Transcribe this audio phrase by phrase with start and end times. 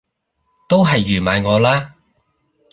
[0.67, 1.93] 都係預埋我啦！